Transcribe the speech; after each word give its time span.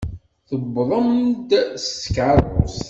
Tuwḍemt-d 0.47 1.49
s 1.83 1.85
tkeṛṛust. 2.03 2.77